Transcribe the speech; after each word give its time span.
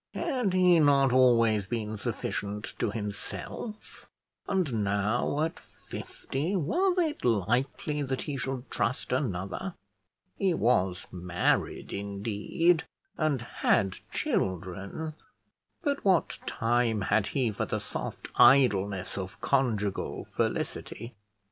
Had 0.15 0.53
he 0.53 0.79
not 0.79 1.13
always 1.13 1.67
been 1.67 1.95
sufficient 1.95 2.73
to 2.79 2.89
himself, 2.89 4.09
and 4.47 4.83
now, 4.83 5.41
at 5.41 5.59
fifty, 5.59 6.55
was 6.55 6.97
it 6.97 7.23
likely 7.23 8.01
that 8.01 8.23
he 8.23 8.35
should 8.35 8.71
trust 8.71 9.11
another? 9.13 9.75
He 10.39 10.55
was 10.55 11.05
married, 11.11 11.93
indeed, 11.93 12.83
and 13.15 13.43
had 13.43 13.97
children, 14.11 15.13
but 15.83 16.03
what 16.03 16.39
time 16.47 17.01
had 17.01 17.27
he 17.37 17.51
for 17.51 17.67
the 17.67 17.79
soft 17.79 18.29
idleness 18.37 19.19
of 19.19 19.39
conjugal 19.39 20.25
felicity? 20.35 21.13